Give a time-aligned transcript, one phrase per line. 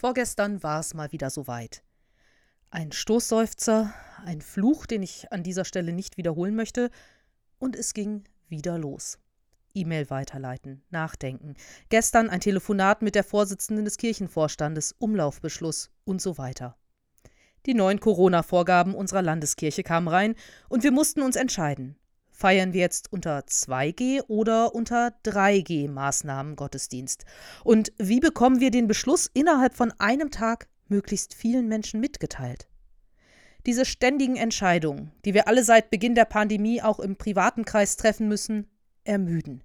[0.00, 1.82] Vorgestern war es mal wieder soweit.
[2.70, 3.92] Ein Stoßseufzer,
[4.24, 6.92] ein Fluch, den ich an dieser Stelle nicht wiederholen möchte,
[7.58, 9.18] und es ging wieder los.
[9.74, 11.56] E-Mail weiterleiten, nachdenken.
[11.88, 16.76] Gestern ein Telefonat mit der Vorsitzenden des Kirchenvorstandes, Umlaufbeschluss und so weiter.
[17.66, 20.36] Die neuen Corona-Vorgaben unserer Landeskirche kamen rein
[20.68, 21.98] und wir mussten uns entscheiden.
[22.38, 27.24] Feiern wir jetzt unter 2G oder unter 3G Maßnahmen Gottesdienst?
[27.64, 32.68] Und wie bekommen wir den Beschluss innerhalb von einem Tag möglichst vielen Menschen mitgeteilt?
[33.66, 38.28] Diese ständigen Entscheidungen, die wir alle seit Beginn der Pandemie auch im privaten Kreis treffen
[38.28, 38.70] müssen,
[39.02, 39.64] ermüden.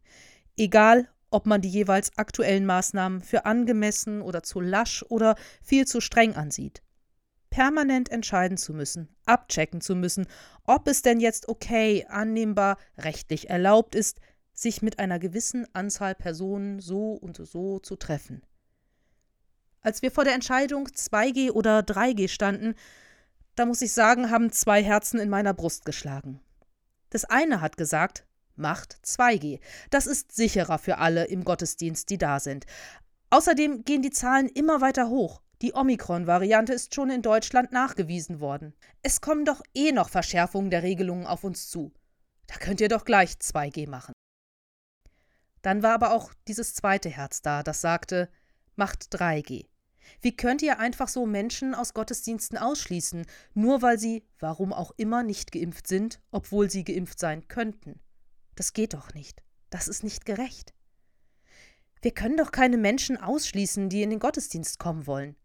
[0.57, 6.01] Egal, ob man die jeweils aktuellen Maßnahmen für angemessen oder zu lasch oder viel zu
[6.01, 6.82] streng ansieht
[7.53, 10.25] permanent entscheiden zu müssen, abchecken zu müssen,
[10.65, 14.19] ob es denn jetzt okay, annehmbar, rechtlich erlaubt ist,
[14.53, 18.41] sich mit einer gewissen Anzahl Personen so und so zu treffen.
[19.81, 22.73] Als wir vor der Entscheidung 2G oder 3G standen,
[23.53, 26.39] da muss ich sagen, haben zwei Herzen in meiner Brust geschlagen.
[27.11, 29.59] Das eine hat gesagt, macht 2G.
[29.91, 32.65] Das ist sicherer für alle im Gottesdienst, die da sind.
[33.29, 35.42] Außerdem gehen die Zahlen immer weiter hoch.
[35.63, 38.73] Die Omikron-Variante ist schon in Deutschland nachgewiesen worden.
[39.01, 41.93] Es kommen doch eh noch Verschärfungen der Regelungen auf uns zu.
[42.47, 44.11] Da könnt ihr doch gleich 2G machen.
[45.61, 48.29] Dann war aber auch dieses zweite Herz da, das sagte,
[48.75, 49.67] macht 3G.
[50.19, 55.23] Wie könnt ihr einfach so Menschen aus Gottesdiensten ausschließen, nur weil sie, warum auch immer,
[55.23, 58.01] nicht geimpft sind, obwohl sie geimpft sein könnten?
[58.55, 59.41] Das geht doch nicht.
[59.69, 60.73] Das ist nicht gerecht.
[62.01, 65.37] Wir können doch keine Menschen ausschließen, die in den Gottesdienst kommen wollen.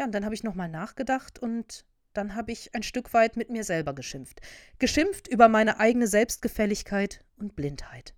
[0.00, 1.84] Ja, und dann habe ich nochmal nachgedacht und
[2.14, 4.40] dann habe ich ein Stück weit mit mir selber geschimpft.
[4.78, 8.14] Geschimpft über meine eigene Selbstgefälligkeit und Blindheit.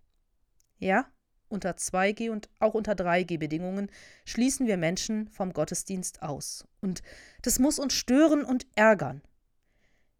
[0.78, 1.06] Ja,
[1.48, 3.90] unter 2G und auch unter 3G-Bedingungen
[4.24, 6.68] schließen wir Menschen vom Gottesdienst aus.
[6.80, 7.02] Und
[7.42, 9.20] das muss uns stören und ärgern.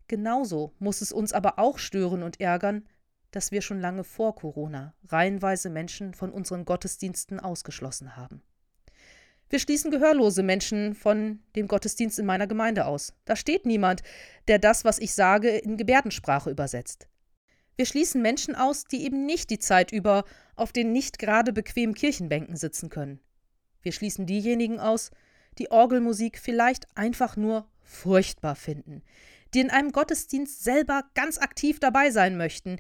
[0.09, 2.89] Genauso muss es uns aber auch stören und ärgern,
[3.31, 8.43] dass wir schon lange vor Corona reihenweise Menschen von unseren Gottesdiensten ausgeschlossen haben.
[9.53, 13.13] Wir schließen gehörlose Menschen von dem Gottesdienst in meiner Gemeinde aus.
[13.27, 14.03] Da steht niemand,
[14.49, 17.07] der das, was ich sage, in Gebärdensprache übersetzt.
[17.77, 20.25] Wir schließen Menschen aus, die eben nicht die Zeit über
[20.57, 23.21] auf den nicht gerade bequemen Kirchenbänken sitzen können.
[23.83, 25.11] Wir schließen diejenigen aus,
[25.59, 29.03] die Orgelmusik vielleicht einfach nur furchtbar finden,
[29.53, 32.79] die in einem Gottesdienst selber ganz aktiv dabei sein möchten.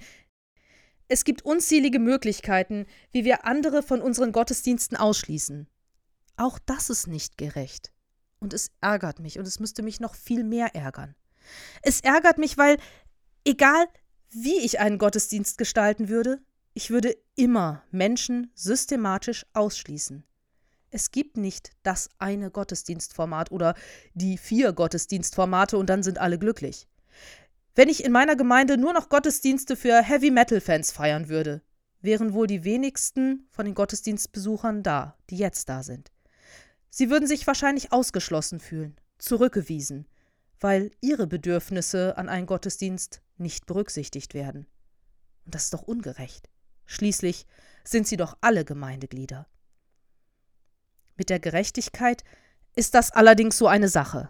[1.06, 5.68] Es gibt unzählige Möglichkeiten, wie wir andere von unseren Gottesdiensten ausschließen.
[6.36, 7.92] Auch das ist nicht gerecht.
[8.38, 11.14] Und es ärgert mich und es müsste mich noch viel mehr ärgern.
[11.82, 12.78] Es ärgert mich, weil,
[13.44, 13.86] egal
[14.30, 16.40] wie ich einen Gottesdienst gestalten würde,
[16.74, 20.24] ich würde immer Menschen systematisch ausschließen.
[20.90, 23.74] Es gibt nicht das eine Gottesdienstformat oder
[24.14, 26.86] die vier Gottesdienstformate und dann sind alle glücklich.
[27.74, 31.62] Wenn ich in meiner Gemeinde nur noch Gottesdienste für Heavy Metal Fans feiern würde,
[32.02, 36.11] wären wohl die wenigsten von den Gottesdienstbesuchern da, die jetzt da sind.
[36.94, 40.06] Sie würden sich wahrscheinlich ausgeschlossen fühlen, zurückgewiesen,
[40.60, 44.66] weil ihre Bedürfnisse an einen Gottesdienst nicht berücksichtigt werden.
[45.46, 46.50] Und das ist doch ungerecht.
[46.84, 47.46] Schließlich
[47.82, 49.48] sind sie doch alle Gemeindeglieder.
[51.16, 52.24] Mit der Gerechtigkeit
[52.76, 54.28] ist das allerdings so eine Sache.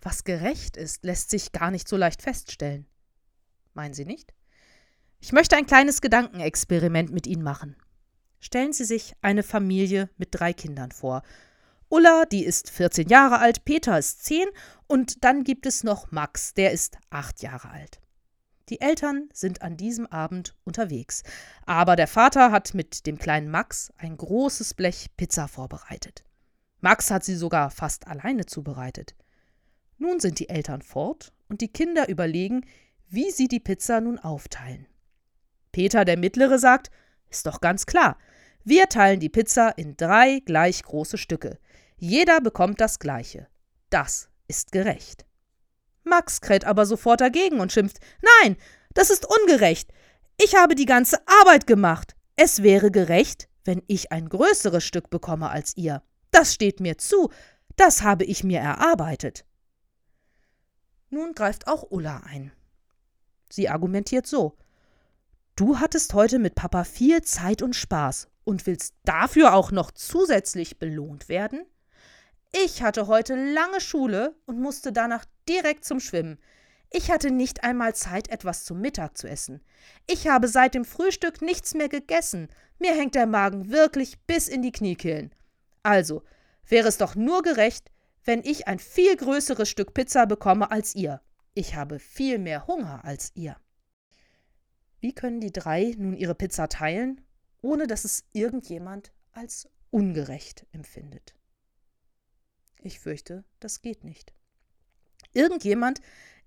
[0.00, 2.86] Was gerecht ist, lässt sich gar nicht so leicht feststellen.
[3.74, 4.32] Meinen Sie nicht?
[5.20, 7.76] Ich möchte ein kleines Gedankenexperiment mit Ihnen machen.
[8.40, 11.22] Stellen Sie sich eine Familie mit drei Kindern vor,
[11.88, 14.46] Ulla, die ist 14 Jahre alt, Peter ist 10
[14.88, 18.00] und dann gibt es noch Max, der ist 8 Jahre alt.
[18.68, 21.22] Die Eltern sind an diesem Abend unterwegs,
[21.64, 26.24] aber der Vater hat mit dem kleinen Max ein großes Blech Pizza vorbereitet.
[26.80, 29.14] Max hat sie sogar fast alleine zubereitet.
[29.98, 32.66] Nun sind die Eltern fort und die Kinder überlegen,
[33.08, 34.86] wie sie die Pizza nun aufteilen.
[35.70, 36.90] Peter, der Mittlere, sagt,
[37.30, 38.18] ist doch ganz klar,
[38.64, 41.60] wir teilen die Pizza in drei gleich große Stücke.
[41.96, 43.48] Jeder bekommt das Gleiche.
[43.90, 45.24] Das ist gerecht.
[46.04, 47.98] Max kräht aber sofort dagegen und schimpft:
[48.42, 48.56] Nein,
[48.94, 49.92] das ist ungerecht.
[50.38, 52.14] Ich habe die ganze Arbeit gemacht.
[52.36, 56.02] Es wäre gerecht, wenn ich ein größeres Stück bekomme als ihr.
[56.30, 57.30] Das steht mir zu.
[57.76, 59.44] Das habe ich mir erarbeitet.
[61.08, 62.52] Nun greift auch Ulla ein.
[63.50, 64.58] Sie argumentiert so:
[65.56, 70.78] Du hattest heute mit Papa viel Zeit und Spaß und willst dafür auch noch zusätzlich
[70.78, 71.64] belohnt werden?
[72.52, 76.38] Ich hatte heute lange Schule und musste danach direkt zum Schwimmen.
[76.90, 79.60] Ich hatte nicht einmal Zeit, etwas zum Mittag zu essen.
[80.06, 82.48] Ich habe seit dem Frühstück nichts mehr gegessen.
[82.78, 85.34] Mir hängt der Magen wirklich bis in die Kniekehlen.
[85.82, 86.22] Also,
[86.66, 87.90] wäre es doch nur gerecht,
[88.24, 91.20] wenn ich ein viel größeres Stück Pizza bekomme als ihr.
[91.54, 93.56] Ich habe viel mehr Hunger als ihr.
[95.00, 97.20] Wie können die drei nun ihre Pizza teilen,
[97.62, 101.34] ohne dass es irgendjemand als ungerecht empfindet?
[102.82, 104.32] Ich fürchte, das geht nicht.
[105.32, 106.00] Irgendjemand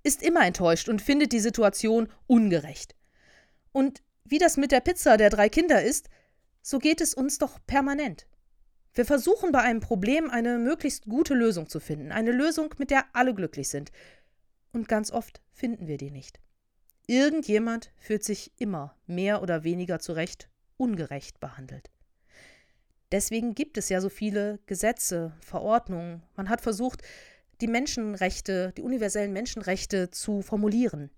[0.04, 2.96] ist immer enttäuscht und findet die Situation ungerecht.
[3.72, 6.10] Und wie das mit der Pizza der drei Kinder ist,
[6.62, 8.28] so geht es uns doch permanent.
[8.94, 13.06] Wir versuchen bei einem Problem eine möglichst gute Lösung zu finden, eine Lösung, mit der
[13.14, 13.92] alle glücklich sind.
[14.72, 16.40] Und ganz oft finden wir die nicht.
[17.08, 21.90] Irgendjemand fühlt sich immer mehr oder weniger zu Recht ungerecht behandelt.
[23.12, 26.22] Deswegen gibt es ja so viele Gesetze, Verordnungen.
[26.36, 27.02] Man hat versucht,
[27.62, 31.10] die Menschenrechte, die universellen Menschenrechte zu formulieren.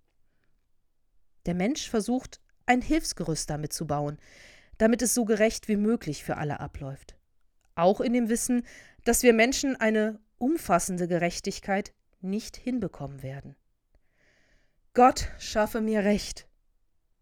[1.45, 4.17] Der Mensch versucht, ein Hilfsgerüst damit zu bauen,
[4.77, 7.15] damit es so gerecht wie möglich für alle abläuft.
[7.75, 8.63] Auch in dem Wissen,
[9.03, 13.55] dass wir Menschen eine umfassende Gerechtigkeit nicht hinbekommen werden.
[14.93, 16.47] Gott schaffe mir Recht.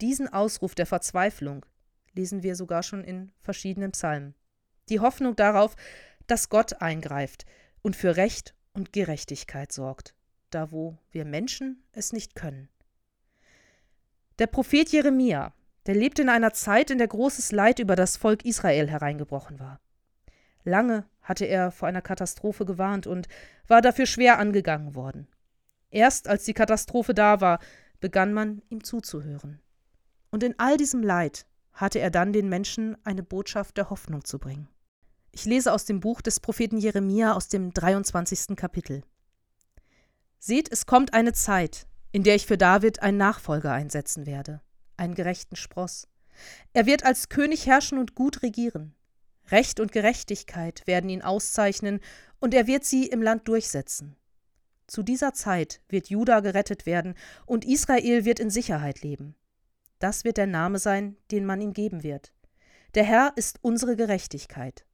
[0.01, 1.65] Diesen Ausruf der Verzweiflung
[2.13, 4.35] lesen wir sogar schon in verschiedenen Psalmen.
[4.89, 5.75] Die Hoffnung darauf,
[6.27, 7.45] dass Gott eingreift
[7.81, 10.15] und für Recht und Gerechtigkeit sorgt,
[10.49, 12.69] da wo wir Menschen es nicht können.
[14.39, 15.53] Der Prophet Jeremia,
[15.85, 19.79] der lebte in einer Zeit, in der großes Leid über das Volk Israel hereingebrochen war.
[20.63, 23.27] Lange hatte er vor einer Katastrophe gewarnt und
[23.67, 25.27] war dafür schwer angegangen worden.
[25.89, 27.59] Erst als die Katastrophe da war,
[27.99, 29.61] begann man ihm zuzuhören.
[30.31, 34.37] Und in all diesem Leid hatte er dann den Menschen eine Botschaft der Hoffnung zu
[34.37, 34.67] bringen.
[35.31, 38.55] Ich lese aus dem Buch des Propheten Jeremia aus dem 23.
[38.55, 39.03] Kapitel.
[40.39, 44.61] Seht, es kommt eine Zeit, in der ich für David einen Nachfolger einsetzen werde,
[44.97, 46.07] einen gerechten Spross.
[46.73, 48.95] Er wird als König herrschen und gut regieren.
[49.51, 51.99] Recht und Gerechtigkeit werden ihn auszeichnen,
[52.39, 54.15] und er wird sie im Land durchsetzen.
[54.87, 57.15] Zu dieser Zeit wird Juda gerettet werden,
[57.45, 59.35] und Israel wird in Sicherheit leben.
[59.99, 62.33] Das wird der Name sein, den man ihm geben wird.
[62.95, 64.85] Der Herr ist unsere Gerechtigkeit.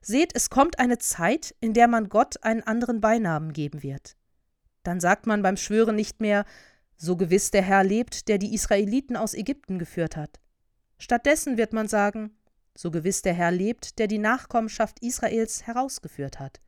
[0.00, 4.16] Seht, es kommt eine Zeit, in der man Gott einen anderen Beinamen geben wird.
[4.82, 6.44] Dann sagt man beim Schwören nicht mehr,
[6.96, 10.40] so gewiss der Herr lebt, der die Israeliten aus Ägypten geführt hat.
[10.98, 12.36] Stattdessen wird man sagen,
[12.74, 16.60] so gewiss der Herr lebt, der die Nachkommenschaft Israels herausgeführt hat.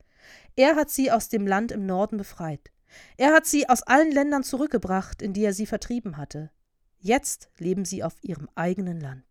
[0.55, 2.71] Er hat sie aus dem Land im Norden befreit.
[3.17, 6.51] Er hat sie aus allen Ländern zurückgebracht, in die er sie vertrieben hatte.
[6.99, 9.23] Jetzt leben sie auf ihrem eigenen Land.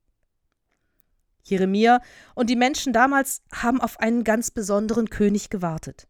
[1.44, 2.00] Jeremia
[2.34, 6.08] und die Menschen damals haben auf einen ganz besonderen König gewartet.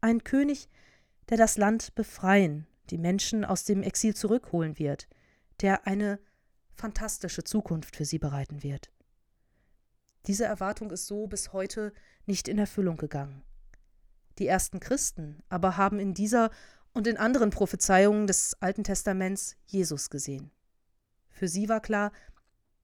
[0.00, 0.68] Ein König,
[1.28, 5.08] der das Land befreien, die Menschen aus dem Exil zurückholen wird,
[5.60, 6.18] der eine
[6.74, 8.90] fantastische Zukunft für sie bereiten wird.
[10.26, 11.92] Diese Erwartung ist so bis heute
[12.26, 13.42] nicht in Erfüllung gegangen.
[14.38, 16.50] Die ersten Christen aber haben in dieser
[16.92, 20.50] und in anderen Prophezeiungen des Alten Testaments Jesus gesehen.
[21.30, 22.12] Für sie war klar,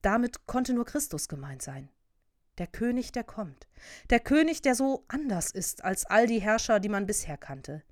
[0.03, 1.91] damit konnte nur Christus gemeint sein.
[2.59, 3.69] Der König, der kommt.
[4.11, 7.85] Der König, der so anders ist als all die Herrscher, die man bisher kannte.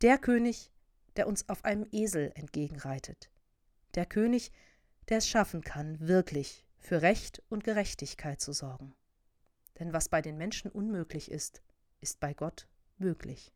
[0.00, 0.70] Der König,
[1.16, 3.30] der uns auf einem Esel entgegenreitet.
[3.94, 4.52] Der König,
[5.08, 8.94] der es schaffen kann, wirklich für Recht und Gerechtigkeit zu sorgen.
[9.78, 11.62] Denn was bei den Menschen unmöglich ist,
[12.00, 13.52] ist bei Gott möglich.